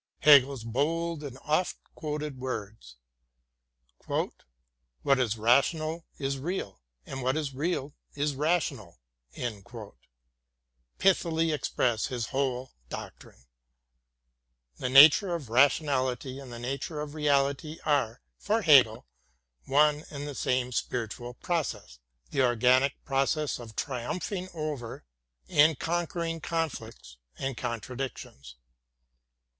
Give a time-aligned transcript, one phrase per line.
[0.21, 2.95] Hegel's bold and oft quoted words:
[4.07, 8.99] "What is rational is real; and what is real is rational,"
[10.97, 13.45] pithily express his whole doctrine.
[14.77, 19.05] The nature of ration ality and the nature of reality are, for Hegel,
[19.65, 21.99] one and the same spiritual process,
[22.31, 25.05] the organic process of triumphing over
[25.47, 28.55] and conquering conflicts and contradictions.